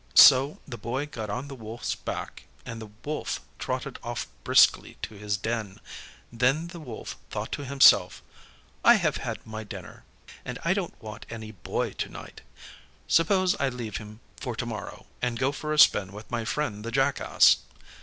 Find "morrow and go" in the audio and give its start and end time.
14.65-15.51